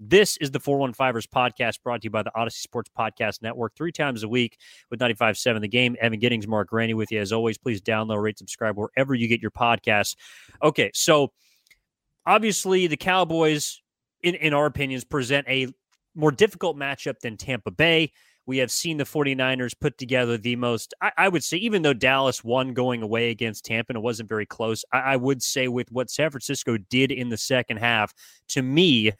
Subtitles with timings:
[0.00, 3.90] This is the 415ers podcast brought to you by the Audacy Sports Podcast Network three
[3.90, 4.56] times a week
[4.90, 5.96] with 95.7 The Game.
[6.00, 7.20] Evan Giddings, Marc Grandi with you.
[7.20, 10.14] As always, please download, rate, subscribe wherever you get your podcasts.
[10.62, 11.32] Okay, so
[12.24, 13.82] obviously the Cowboys,
[14.22, 15.66] in, in our opinions, present a
[16.14, 18.12] more difficult matchup than Tampa Bay.
[18.46, 21.92] We have seen the 49ers put together the most, I, I, would say, even though
[21.92, 25.66] Dallas won going away against Tampa and it wasn't very close, I, I would say
[25.66, 28.14] with what San Francisco did in the second half,
[28.50, 29.12] to me,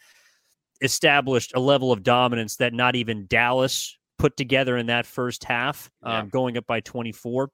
[0.81, 5.91] established a level of dominance that not even Dallas put together in that first half,
[6.03, 6.21] yeah.
[6.21, 7.51] um, going up by 24.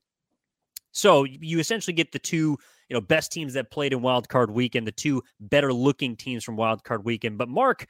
[0.92, 2.56] So you essentially get the two,
[2.88, 6.44] you know, best teams that played in Wild Card Weekend, the two better looking teams
[6.44, 7.36] from Wild Card Weekend.
[7.36, 7.86] But Marc,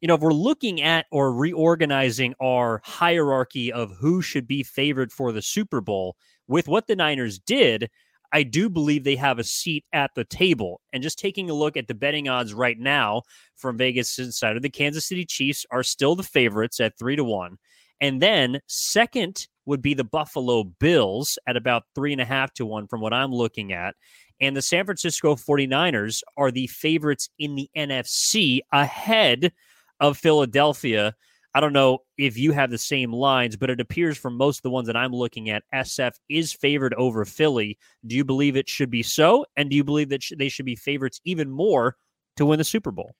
[0.00, 5.10] you know, if we're looking at or reorganizing our hierarchy of who should be favored
[5.12, 7.90] for the Super Bowl with what the Niners did,
[8.34, 10.80] I do believe they have a seat at the table.
[10.92, 13.22] And just taking a look at the betting odds right now
[13.54, 17.58] from Vegas Insider, the Kansas City Chiefs are still the favorites at three to one.
[18.00, 22.66] And then second would be the Buffalo Bills at about three and a half to
[22.66, 23.94] one from what I'm looking at.
[24.40, 29.52] And the San Francisco 49ers are the favorites in the NFC ahead
[30.00, 31.14] of Philadelphia
[31.54, 34.62] I don't know if you have the same lines, but it appears from most of
[34.62, 37.78] the ones that I'm looking at, SF is favored over Philly.
[38.06, 39.46] Do you believe it should be so?
[39.56, 41.96] And do you believe that they should be favorites even more
[42.36, 43.14] to win the Super Bowl?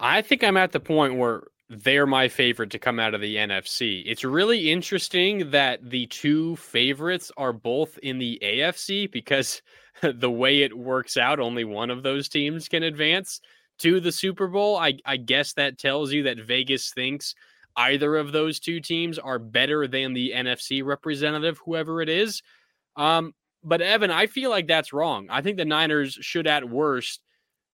[0.00, 3.36] I think I'm at the point where they're my favorite to come out of the
[3.36, 4.02] NFC.
[4.06, 9.62] It's really interesting that the two favorites are both in the AFC because
[10.02, 13.40] the way it works out, only one of those teams can advance
[13.82, 14.76] to the Super Bowl.
[14.76, 17.34] I, I guess that tells you that Vegas thinks
[17.76, 22.42] either of those two teams are better than the NFC representative, whoever it is.
[22.96, 25.28] Um, but Evan, I feel like that's wrong.
[25.30, 27.20] I think the Niners should, at worst,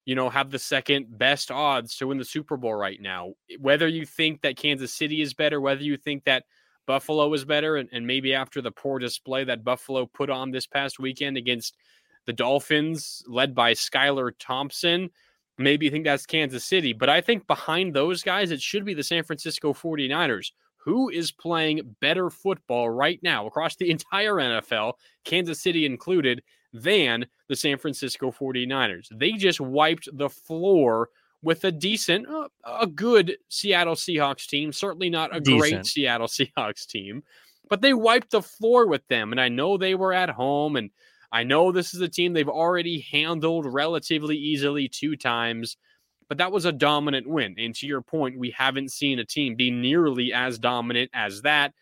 [0.04, 3.32] you know, have the second best odds to win the Super Bowl right now.
[3.58, 6.44] Whether you think that Kansas City is better, whether you think that
[6.86, 10.66] Buffalo is better, and, and maybe after the poor display that Buffalo put on this
[10.66, 11.76] past weekend against
[12.24, 15.10] the Dolphins, led by Skylar Thompson,
[15.58, 18.94] maybe you think that's Kansas City, but I think behind those guys, it should be
[18.94, 20.52] the San Francisco 49ers.
[20.78, 26.42] Who is playing better football right now across the entire NFL, Kansas City included,
[26.72, 29.08] than the San Francisco 49ers?
[29.10, 31.10] They just wiped the floor
[31.42, 34.72] with a decent, uh, a good Seattle Seahawks team.
[34.72, 35.60] Certainly not a decent.
[35.60, 37.22] great Seattle Seahawks team,
[37.68, 39.32] but they wiped the floor with them.
[39.32, 40.90] And I know they were at home and
[41.30, 45.76] I know this is a team they've already handled relatively easily two times,
[46.28, 47.54] but that was a dominant win.
[47.58, 51.74] And to your point, we haven't seen a team be nearly as dominant as that.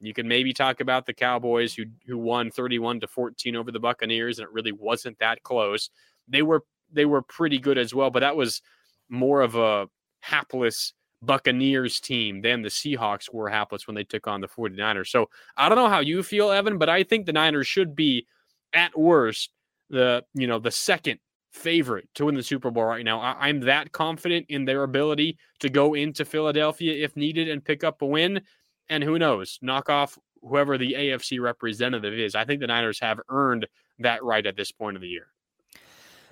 [0.00, 3.80] You can maybe talk about the Cowboys who who won 31 to 14 over the
[3.80, 5.88] Buccaneers and it really wasn't that close.
[6.28, 8.60] They were they were pretty good as well, but that was
[9.08, 9.88] more of a
[10.20, 15.08] hapless Buccaneers team than the Seahawks were hapless when they took on the 49ers.
[15.08, 18.26] So I don't know how you feel, Evan, but I think the Niners should be
[18.74, 19.50] at worst
[19.90, 21.20] the you know the second
[21.54, 23.20] favorite to win the Super Bowl right now.
[23.20, 27.84] I, am that confident in their ability to go into Philadelphia if needed and pick
[27.84, 28.42] up a win.
[28.88, 32.34] And who knows, knock off whoever the AFC representative is.
[32.34, 33.66] I think the Niners have earned
[34.00, 35.28] that right at this point of the year.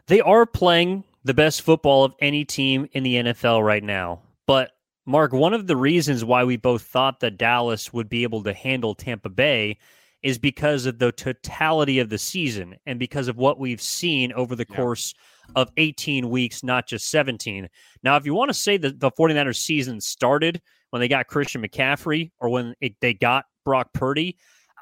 [0.06, 4.20] They are playing the best football of any team in the NFL right now.
[4.46, 4.72] But
[5.06, 8.52] Marc, one of the reasons why we both thought that Dallas would be able to
[8.52, 9.78] handle Tampa Bay
[10.22, 14.54] is because of the totality of the season and because of what we've seen over
[14.54, 14.76] the yeah.
[14.76, 15.14] course
[15.56, 17.68] of 18 weeks, not just 17.
[18.02, 21.62] Now, if you want to say that the 49ers season started when they got Christian
[21.62, 24.36] McCaffrey or when it, they got Brock Purdy,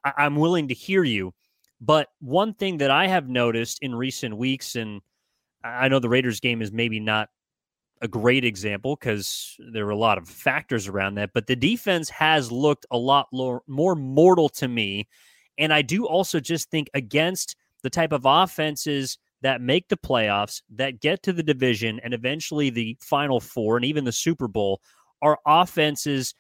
[0.05, 1.33] I, I'm willing to hear you.
[1.81, 5.00] But one thing that I have noticed in recent weeks, and
[5.65, 7.31] I know the Raiders game is maybe not
[8.03, 12.11] a great example because there were a lot of factors around that, but the defense
[12.11, 15.09] has looked a lot more, more mortal to me
[15.60, 20.62] and I do also just think against the type of offenses that make the playoffs,
[20.71, 24.81] that get to the division and eventually the final four and even the Super Bowl
[25.23, 26.35] are offenses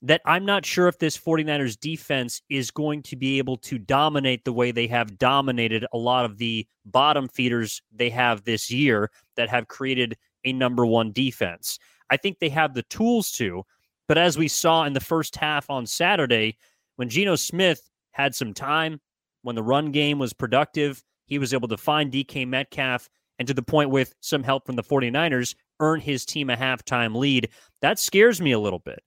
[0.00, 4.44] that I'm not sure if this 49ers defense is going to be able to dominate
[4.44, 9.10] the way they have dominated a lot of the bottom feeders they have this year
[9.36, 11.78] that have created a number one defense.
[12.10, 13.64] I think they have the tools to,
[14.06, 16.56] but as we saw in the first half on Saturday,
[16.96, 19.00] when Geno Smith had some time
[19.42, 21.02] when the run game was productive.
[21.26, 24.76] He was able to find DK Metcalf and to the point with some help from
[24.76, 27.48] the 49ers, earn his team a halftime lead.
[27.82, 29.00] That scares me a little bit.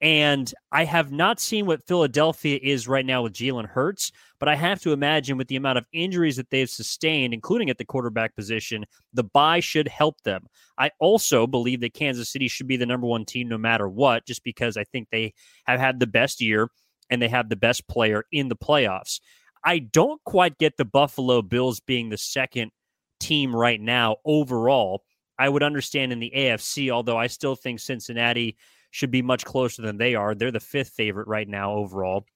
[0.00, 4.54] And I have not seen what Philadelphia is right now with Jalen Hurts, but I
[4.54, 8.36] have to imagine with the amount of injuries that they've sustained, including at the quarterback
[8.36, 10.46] position, the bye should help them.
[10.78, 14.24] I also believe that Kansas City should be the number one team no matter what,
[14.24, 15.32] just because I think they
[15.66, 16.68] have had the best year
[17.10, 19.20] and they have the best player in the playoffs.
[19.64, 22.70] I don't quite get the Buffalo Bills being the second
[23.20, 25.02] team right now overall.
[25.38, 28.56] I would understand in the AFC, although I still think Cincinnati
[28.90, 30.34] should be much closer than they are.
[30.34, 32.26] They're the fifth favorite right now overall.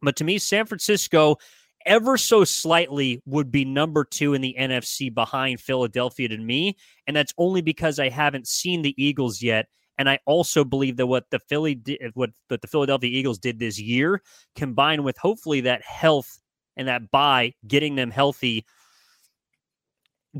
[0.00, 1.36] But to me, San Francisco,
[1.84, 6.76] ever so slightly, would be number two in the NFC behind Philadelphia to me.
[7.06, 9.66] And that's only because I haven't seen the Eagles yet.
[9.98, 13.58] And I also believe that what the Philly did, what, what the Philadelphia Eagles did
[13.58, 14.22] this year,
[14.54, 16.38] combined with hopefully that health
[16.76, 18.64] and that bye, getting them healthy,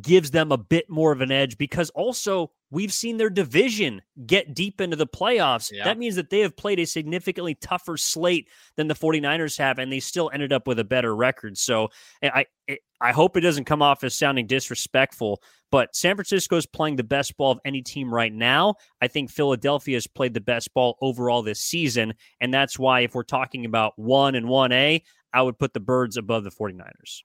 [0.00, 4.54] gives them a bit more of an edge because also we've seen their division get
[4.54, 5.70] deep into the playoffs.
[5.72, 5.84] Yeah.
[5.84, 9.90] That means that they have played a significantly tougher slate than the 49ers have, and
[9.90, 11.56] they still ended up with a better record.
[11.56, 11.88] So
[12.22, 16.56] eh, I, eh, I hope it doesn't come off as sounding disrespectful, but San Francisco
[16.56, 18.74] is playing the best ball of any team right now.
[19.00, 22.14] I think Philadelphia has played the best ball overall this season.
[22.40, 25.02] And that's why, if we're talking about one and 1A,
[25.32, 27.22] I would put the Birds above the 49ers.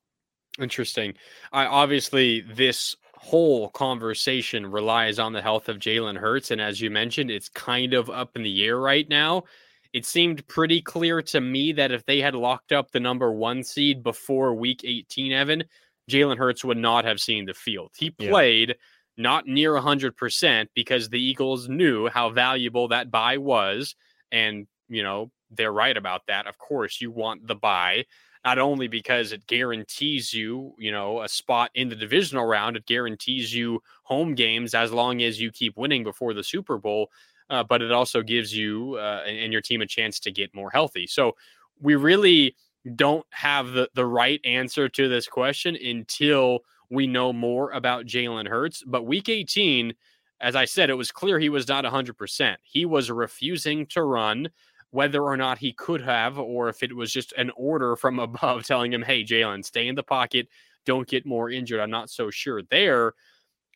[0.60, 1.16] Interesting.
[1.52, 6.92] I obviously this whole conversation relies on the health of Jalen Hurts, and as you
[6.92, 9.46] mentioned, it's kind of up in the air right now.
[9.94, 13.64] It seemed pretty clear to me that if they had locked up the number one
[13.64, 15.64] seed before Week 18, Evan,
[16.10, 17.92] Jalen Hurts would not have seen the field.
[17.96, 18.76] He played yeah.
[19.18, 23.96] not near 100% because the Eagles knew how valuable that bye was,
[24.32, 26.48] and you know they're right about that.
[26.48, 28.06] Of course, you want the bye
[28.46, 32.86] not only because it guarantees you, you know, a spot in the divisional round, it
[32.86, 37.10] guarantees you home games as long as you keep winning before the Super Bowl,
[37.50, 40.70] uh, but it also gives you uh, and, your team a chance to get more
[40.70, 41.08] healthy.
[41.08, 41.36] So
[41.80, 42.56] we really
[42.96, 46.60] don't have the, the right answer to this question until
[46.90, 48.84] we know more about Jalen Hurts.
[48.86, 49.94] But week 18,
[50.42, 52.56] as I said, it was clear he was not 100%.
[52.64, 54.50] He was refusing to run
[54.92, 58.66] whether or not he could have, or if it was just an order from above
[58.66, 60.48] telling him, hey, Jalen, stay in the pocket,
[60.86, 61.80] don't get more injured.
[61.80, 63.14] I'm not so sure there.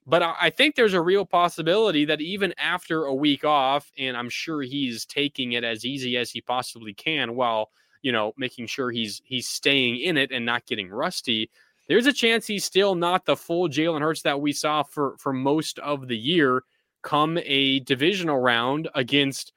[0.10, 4.30] But I think there's a real possibility that even after a week off, and I'm
[4.30, 7.72] sure he's taking it as easy as he possibly can while,
[8.02, 11.50] you know, making sure he's he's staying in it and not getting rusty.
[11.90, 15.34] There's a chance he's still not the full Jalen Hurts that we saw for for
[15.34, 16.64] most of the year
[17.04, 19.52] come a divisional round against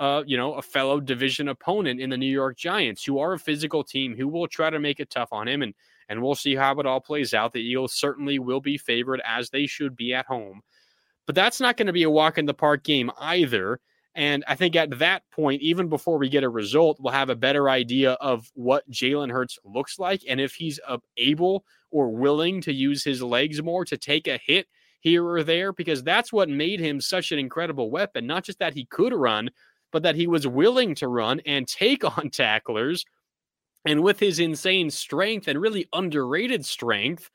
[0.00, 3.38] uh, you know, a fellow division opponent in the New York Giants, who are a
[3.38, 5.74] physical team, who will try to make it tough on him, and
[6.08, 7.52] and we'll see how it all plays out.
[7.52, 10.62] The Eagles certainly will be favored as they should be at home,
[11.26, 13.80] but that's not going to be a walk in the park game either.
[14.14, 17.36] And I think at that point, even before we get a result, we'll have a
[17.36, 20.80] better idea of what Jalen Hurts looks like and if he's
[21.16, 24.66] able or willing to use his legs more to take a hit
[25.00, 28.26] here or there, because that's what made him such an incredible weapon.
[28.26, 29.50] Not just that he could run,
[29.92, 33.04] but that he was willing to run and take on tacklers.
[33.88, 37.30] And with his insane strength and really underrated strength,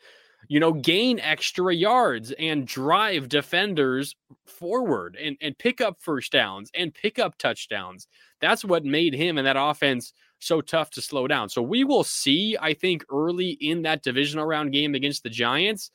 [0.47, 4.15] you know, gain extra yards and drive defenders
[4.45, 8.07] forward and, and pick up first downs and pick up touchdowns.
[8.39, 11.49] That's what made him and that offense so tough to slow down.
[11.49, 15.89] So we will see, I think, early in that divisional round game against the Giants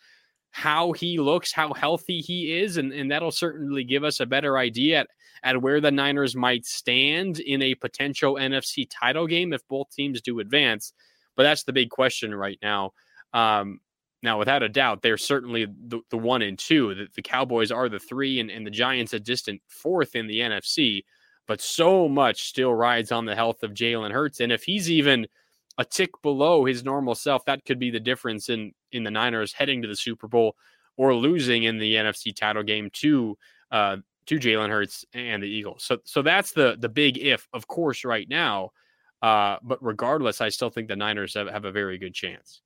[0.51, 4.59] how he looks, how healthy he is, and, and that'll certainly give us a better
[4.59, 5.09] idea at,
[5.43, 10.21] at where the Niners might stand in a potential NFC title game if both teams
[10.21, 10.93] do advance.
[11.37, 12.93] But that's the big question right now.
[13.33, 13.81] Um,
[14.23, 16.95] now, without a doubt, they're certainly the, the one and two.
[16.95, 20.41] The, the Cowboys are the three, and, and the Giants a distant fourth in the
[20.41, 21.05] NFC.
[21.47, 24.41] But so much still rides on the health of Jalen Hurts.
[24.41, 25.27] And if he's even
[25.79, 29.53] a tick below his normal self, that could be the difference in in the Niners
[29.53, 30.57] heading to the Super Bowl
[30.97, 33.39] or losing in the NFC title game to
[33.71, 35.85] uh, to Jalen Hurts and the Eagles.
[35.85, 38.71] So so that's the the big if, of course, right now.
[39.23, 42.61] Uh, but regardless, I still think the Niners have, have a very good chance.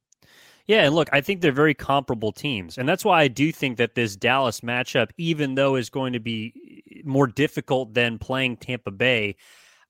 [0.67, 2.79] Yeah, and look, I think they're very comparable teams.
[2.79, 6.21] And that's why I do think that this Dallas matchup, even though is going to
[6.21, 9.37] be more difficult than playing Tampa Bay,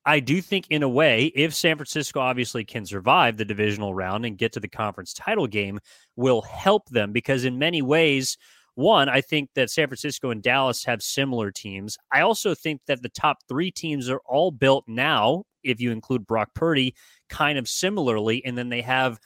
[0.04, 4.26] I do think, in a way, if San Francisco obviously can survive the divisional round
[4.26, 5.78] and get to the conference title game,
[6.16, 8.36] will help them because, in many ways,
[8.74, 11.98] one, I think that San Francisco and Dallas have similar teams.
[12.10, 16.26] I also think that the top three teams are all built now, if you include
[16.26, 16.94] Brock Purdy,
[17.28, 18.44] kind of similarly.
[18.44, 19.20] And then they have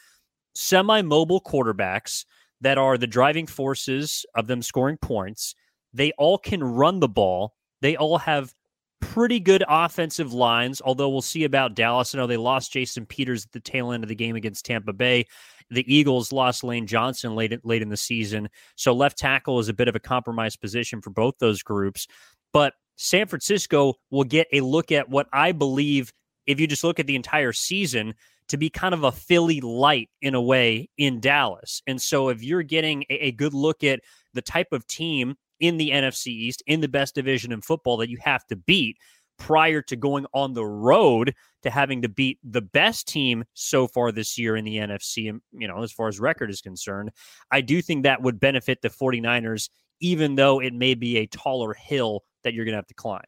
[0.55, 2.25] semi mobile quarterbacks
[2.61, 5.55] that are the driving forces of them scoring points.
[5.93, 7.55] They all can run the ball.
[7.83, 8.53] They all have
[9.01, 12.15] pretty good offensive lines, although we'll see about Dallas.
[12.15, 14.93] I know they lost Jason Peters at the tail end of the game against Tampa
[14.93, 15.27] Bay.
[15.71, 19.75] The Eagles lost Lane Johnson late late in the season, so left tackle is a
[19.75, 22.07] bit of a compromised position for both those groups.
[22.53, 26.13] But San Francisco will get a look at what I believe,
[26.47, 28.15] if you just look at the entire season,
[28.49, 31.83] to be kind of a Philly light in a way in Dallas.
[31.87, 34.01] And so if you're getting a, a good look at
[34.35, 38.11] the type of team in the NFC East, in the best division in football that
[38.11, 38.99] you have to beat
[39.39, 44.13] prior to going on the road to having to beat the best team so far
[44.13, 47.11] this year in the NFC, you know, as far as record is concerned,
[47.51, 49.69] I do think that would benefit the 49ers,
[50.01, 53.25] even though it may be a taller hill that you're going to have to climb.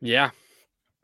[0.00, 0.30] Yeah.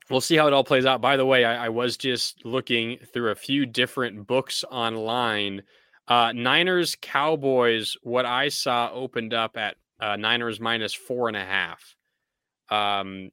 [0.08, 1.00] We'll see how it all plays out.
[1.00, 5.62] By the way, I, I was just looking through a few different books online.
[6.06, 11.44] Uh, Niners Cowboys, what I saw opened up at uh, Niners minus four and a
[11.44, 11.94] half.
[12.70, 13.30] Um,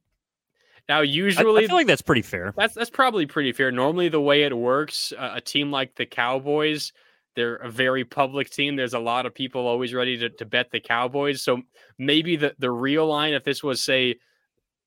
[0.88, 2.52] now, usually, I, I, feel like that's pretty fair.
[2.56, 3.72] That's that's probably pretty fair.
[3.72, 6.92] Normally, the way it works, uh, a team like the Cowboys,
[7.34, 8.76] they're a very public team.
[8.76, 11.42] There's a lot of people always ready to, to bet the Cowboys.
[11.42, 11.62] So
[11.98, 14.16] maybe the the real line, if this was say,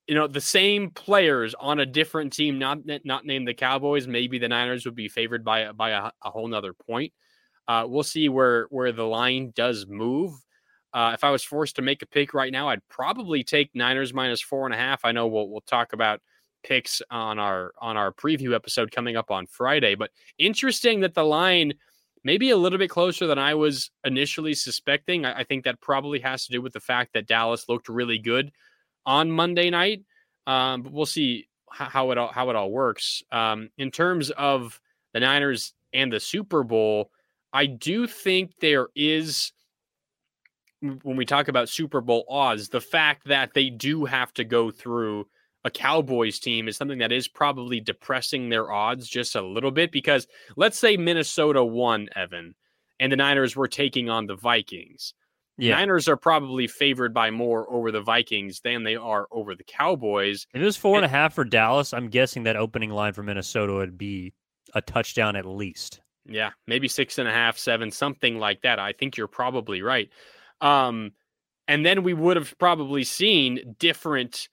[0.06, 4.38] you know, the same players on a different team, not not named the Cowboys, maybe
[4.38, 7.12] the Niners would be favored by by a, a whole nother point.
[7.66, 10.32] Uh, we'll see where where the line does move.
[10.92, 14.14] Uh, if I was forced to make a pick right now, I'd probably take Niners
[14.14, 15.04] minus four and a half.
[15.04, 16.20] I know we'll we'll talk about
[16.62, 21.24] picks on our on our preview episode coming up on Friday, but interesting that the
[21.24, 21.74] line
[22.24, 25.24] maybe a little bit closer than I was initially suspecting.
[25.24, 28.18] I, I think that probably has to do with the fact that Dallas looked really
[28.18, 28.50] good
[29.06, 30.02] on Monday night.
[30.46, 33.22] Um, but we'll see how it all how it all works.
[33.30, 34.80] Um, in terms of
[35.12, 37.10] the Niners and the Super Bowl,
[37.52, 39.52] I do think there is
[40.80, 44.70] when we talk about Super Bowl odds, the fact that they do have to go
[44.70, 45.26] through
[45.64, 49.90] a Cowboys team is something that is probably depressing their odds just a little bit
[49.90, 52.54] because let's say Minnesota won, Evan,
[53.00, 55.14] and the Niners were taking on the Vikings.
[55.56, 55.74] Yeah.
[55.74, 60.46] Niners are probably favored by more over the Vikings than they are over the Cowboys.
[60.54, 63.12] If it was four and, and a half for Dallas, I'm guessing that opening line
[63.12, 64.32] for Minnesota would be
[64.74, 66.00] a touchdown at least.
[66.24, 68.78] Yeah, maybe six and a half, seven, something like that.
[68.78, 70.08] I think you're probably right.
[70.60, 71.12] Um,
[71.66, 74.48] and then we would have probably seen different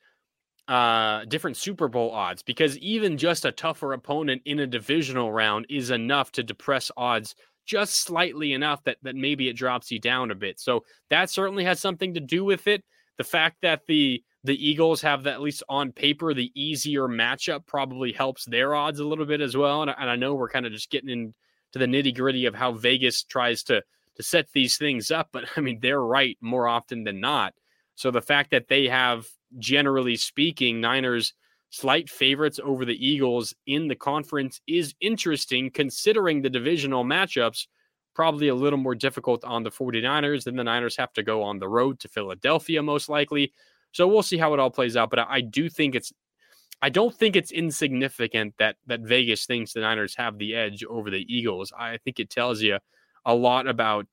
[0.68, 5.68] uh different Super Bowl odds because even just a tougher opponent in a divisional round
[5.70, 7.36] is enough to depress odds
[7.66, 10.60] just slightly enough that that maybe it drops you down a bit.
[10.60, 12.84] So that certainly has something to do with it.
[13.18, 17.66] The fact that the the Eagles have that at least on paper the easier matchup
[17.66, 19.82] probably helps their odds a little bit as well.
[19.82, 21.34] And, and I know we're kind of just getting into
[21.74, 23.82] the nitty gritty of how Vegas tries to
[24.16, 25.30] to set these things up.
[25.32, 27.54] But I mean, they're right more often than not.
[27.96, 29.26] So the fact that they have,
[29.58, 31.34] generally speaking, Niners
[31.70, 37.68] slight favorites over the Eagles in the conference is interesting considering the divisional matchups
[38.14, 40.46] probably a little more difficult on the 49ers.
[40.46, 43.52] Then the Niners have to go on the road to Philadelphia, most likely.
[43.92, 45.10] So we'll see how it all plays out.
[45.10, 46.14] But I, I do think it's
[46.82, 51.10] I don't think it's insignificant that that Vegas thinks the Niners have the edge over
[51.10, 51.74] the Eagles.
[51.78, 52.80] I think it tells you
[53.26, 54.08] a lot about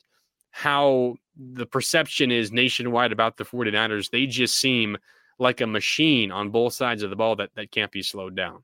[0.50, 4.10] how the perception is nationwide about the 49ers.
[4.10, 4.96] They just seem
[5.38, 8.62] like a machine on both sides of the ball that, that can't be slowed down.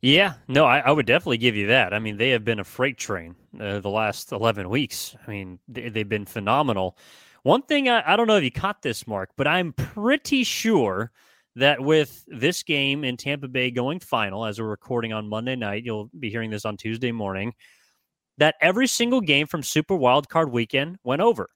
[0.00, 1.92] Yeah, no, I, I would definitely give you that.
[1.92, 5.16] I mean, they have been a freight train uh, the last 11 weeks.
[5.26, 6.96] I mean, they, have been phenomenal.
[7.42, 11.10] One thing, I, I don't know if you caught this, Marc, but I'm pretty sure
[11.56, 15.84] that with this game in Tampa Bay going final, as we're recording on Monday night,
[15.84, 17.52] you'll be hearing this on Tuesday morning
[18.38, 21.50] that every single game from Super Wild Card Weekend went over.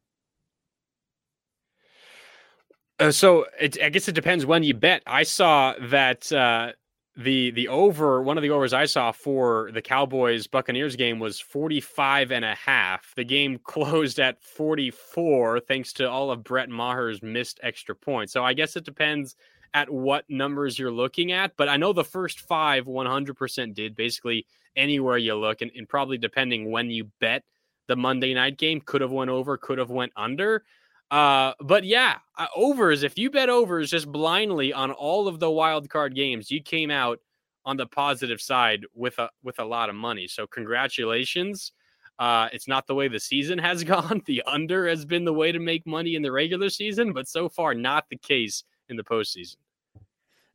[2.98, 5.02] Uh, so it, I guess it depends when you bet.
[5.06, 6.72] I saw that uh,
[7.16, 11.40] the the over one of the overs I saw for the Cowboys Buccaneers game was
[11.40, 13.12] 45 and a half.
[13.16, 18.32] The game closed at 44 thanks to all of Brett Maher's missed extra points.
[18.32, 19.34] So I guess it depends
[19.74, 24.46] at what numbers you're looking at, but I know the first 5 100% did basically
[24.76, 27.42] anywhere you look, and, and probably depending when you bet
[27.88, 30.64] the Monday night game, could have went over, could have went under.
[31.10, 33.02] Uh, but yeah, uh, overs.
[33.02, 36.90] If you bet overs just blindly on all of the wild card games, you came
[36.90, 37.18] out
[37.64, 40.26] on the positive side with a with a lot of money.
[40.26, 41.72] So congratulations.
[42.18, 44.22] Uh, it's not the way the season has gone.
[44.24, 47.48] The under has been the way to make money in the regular season, but so
[47.48, 49.56] far not the case in the postseason.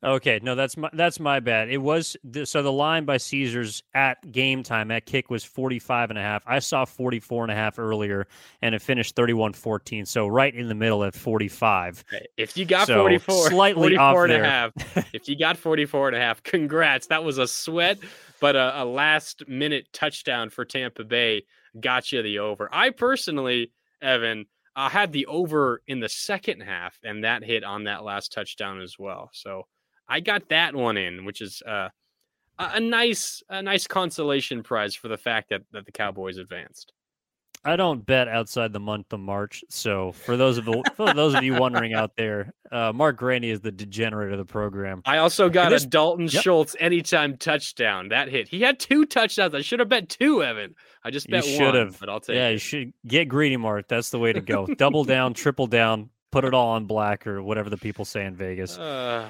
[0.03, 1.69] Okay, no, that's my that's my bad.
[1.69, 6.19] It was so the line by Caesars at game time at kick was 45 and
[6.19, 6.43] a half.
[6.45, 8.27] I saw 44 and a half earlier
[8.61, 10.07] and it finished 31-14.
[10.07, 12.05] So right in the middle at 45.
[12.37, 14.43] If you got so 44 slightly 44 off and there.
[14.43, 14.71] a half,
[15.13, 17.07] if you got 44 and a half, congrats.
[17.07, 17.97] That was a sweat,
[18.39, 21.43] but a, a last minute touchdown for Tampa Bay
[21.79, 22.69] got you the over.
[22.71, 27.85] I personally, Evan, I had the over in the second half and that hit on
[27.85, 29.31] that last touchdown as well.
[29.33, 29.65] So
[30.07, 31.89] I got that one in, which is uh,
[32.59, 36.93] a nice a nice consolation prize for the fact that that the Cowboys advanced.
[37.65, 39.63] I don't bet outside the month of March.
[39.69, 43.49] So for those of the, for those of you wondering out there, uh, Marc Grandi
[43.49, 45.01] is the degenerate of the program.
[45.05, 46.43] I also got this, a Dalton yep.
[46.43, 48.09] Schultz anytime touchdown.
[48.09, 48.47] That hit.
[48.47, 49.53] He had two touchdowns.
[49.53, 50.75] I should have bet two, Evan.
[51.03, 51.99] I just bet you should have.
[51.99, 52.35] But I'll take.
[52.35, 52.53] Yeah, it.
[52.53, 53.87] you should get greedy, Marc.
[53.87, 54.65] That's the way to go.
[54.67, 58.35] Double down, triple down, put it all on black or whatever the people say in
[58.35, 58.77] Vegas.
[58.77, 59.29] Uh,